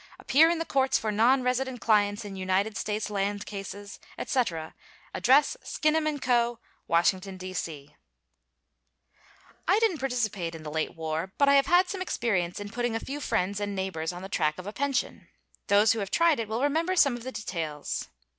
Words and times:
Appear 0.17 0.49
in 0.49 0.57
the 0.57 0.65
courts 0.65 0.97
for 0.97 1.11
nonresident 1.11 1.79
clients 1.79 2.25
in 2.25 2.35
United 2.35 2.75
States 2.75 3.11
land 3.11 3.45
cases, 3.45 3.99
etc. 4.17 4.73
Address 5.13 5.55
Skinnem 5.63 6.19
& 6.21 6.21
Co., 6.21 6.57
Washington, 6.87 7.37
D.C. 7.37 7.95
I 9.67 9.77
didn't 9.79 9.99
participate 9.99 10.55
in 10.55 10.63
the 10.63 10.71
late 10.71 10.95
war, 10.95 11.33
but 11.37 11.47
I 11.47 11.53
have 11.53 11.67
had 11.67 11.87
some 11.87 12.01
experience 12.01 12.59
in 12.59 12.69
putting 12.71 12.95
a 12.95 12.99
few 12.99 13.19
friends 13.21 13.59
and 13.59 13.75
neighbors 13.75 14.11
on 14.11 14.23
the 14.23 14.27
track 14.27 14.57
of 14.57 14.65
a 14.65 14.73
pension. 14.73 15.27
Those 15.67 15.91
who 15.91 15.99
have 15.99 16.09
tried 16.09 16.39
it 16.39 16.47
will 16.47 16.63
remember 16.63 16.95
some 16.95 17.15
of 17.15 17.21
the 17.21 17.31
details. 17.31 18.07